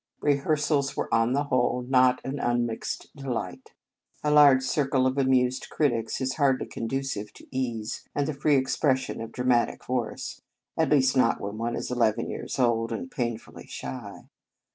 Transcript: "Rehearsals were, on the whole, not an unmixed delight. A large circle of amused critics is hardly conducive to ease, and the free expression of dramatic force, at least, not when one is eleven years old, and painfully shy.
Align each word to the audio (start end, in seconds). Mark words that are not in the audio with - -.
"Rehearsals 0.21 0.97
were, 0.97 1.13
on 1.13 1.33
the 1.33 1.43
whole, 1.43 1.85
not 1.87 2.21
an 2.25 2.39
unmixed 2.39 3.15
delight. 3.15 3.73
A 4.23 4.31
large 4.31 4.63
circle 4.63 5.05
of 5.05 5.15
amused 5.19 5.69
critics 5.69 6.19
is 6.19 6.37
hardly 6.37 6.65
conducive 6.65 7.31
to 7.33 7.45
ease, 7.51 8.03
and 8.15 8.27
the 8.27 8.33
free 8.33 8.55
expression 8.55 9.21
of 9.21 9.31
dramatic 9.31 9.83
force, 9.83 10.41
at 10.75 10.89
least, 10.89 11.15
not 11.15 11.39
when 11.39 11.59
one 11.59 11.75
is 11.75 11.91
eleven 11.91 12.31
years 12.31 12.57
old, 12.57 12.91
and 12.91 13.11
painfully 13.11 13.67
shy. 13.67 14.23